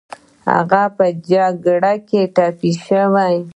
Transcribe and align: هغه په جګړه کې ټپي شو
هغه 0.49 0.83
په 0.97 1.05
جګړه 1.31 1.93
کې 2.07 2.21
ټپي 2.35 2.71
شو 2.83 3.03